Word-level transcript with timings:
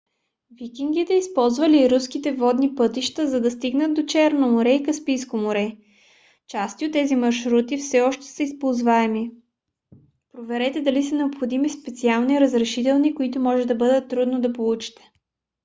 викингите 0.59 1.13
използвали 1.13 1.89
руските 1.89 2.31
водни 2.33 2.75
пътища 2.75 3.27
за 3.27 3.41
да 3.41 3.51
стигнат 3.51 3.93
до 3.93 4.05
черно 4.05 4.47
море 4.51 4.73
и 4.75 4.83
каспийско 4.83 5.37
море. 5.37 5.77
части 6.47 6.85
от 6.85 6.91
тези 6.91 7.15
маршрути 7.15 7.77
все 7.77 8.01
още 8.01 8.25
са 8.25 8.43
използваеми. 8.43 9.31
проверете 10.33 10.81
дали 10.81 11.03
са 11.03 11.15
необходими 11.15 11.69
специални 11.69 12.39
разрешителни 12.39 13.15
които 13.15 13.39
може 13.39 13.65
да 13.65 13.75
бъде 13.75 14.07
трудно 14.07 14.41
да 14.41 14.53
получите 14.53 15.01